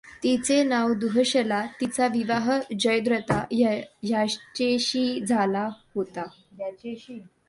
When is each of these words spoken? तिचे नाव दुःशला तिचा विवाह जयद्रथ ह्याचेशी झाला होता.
तिचे 0.23 0.63
नाव 0.63 0.93
दुःशला 0.93 1.61
तिचा 1.81 2.07
विवाह 2.07 2.49
जयद्रथ 2.79 3.31
ह्याचेशी 3.51 5.25
झाला 5.25 5.67
होता. 5.95 6.23